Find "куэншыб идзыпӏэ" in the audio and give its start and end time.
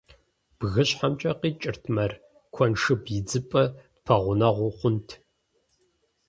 2.53-3.63